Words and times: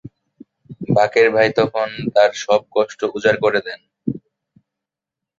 বাকের 0.89 1.27
ভাই 1.35 1.49
তখন 1.59 1.87
তার 2.15 2.31
সব 2.43 2.61
কষ্ট 2.75 2.99
উজাড় 3.15 3.39
করে 3.43 3.59
দেন। 3.67 3.79